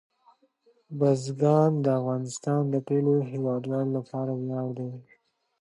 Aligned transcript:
بزګان 0.97 1.71
د 1.85 1.87
افغانستان 1.99 2.61
د 2.69 2.75
ټولو 2.87 3.13
هیوادوالو 3.31 3.91
لپاره 3.97 4.31
ویاړ 4.35 4.67
دی. 4.77 4.91